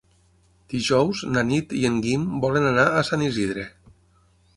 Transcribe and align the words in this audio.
Dijous 0.73 1.19
na 1.35 1.43
Nit 1.49 1.75
i 1.79 1.81
en 1.89 1.99
Guim 2.05 2.23
volen 2.45 2.65
anar 2.71 2.87
a 2.87 3.05
Sant 3.11 3.25
Isidre. 3.27 3.67